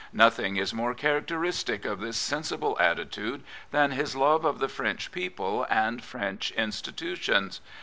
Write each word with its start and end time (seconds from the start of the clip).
Nothing 0.13 0.55
is 0.55 0.73
more 0.73 0.95
characteristic 0.95 1.85
of 1.85 1.99
this 1.99 2.17
sensible 2.17 2.75
attitude 2.79 3.43
than 3.69 3.91
his 3.91 4.15
love 4.15 4.45
of 4.45 4.57
the 4.57 4.67
French 4.67 5.11
people 5.11 5.67
and 5.69 6.03
French 6.03 6.49
institutions. 6.57 7.61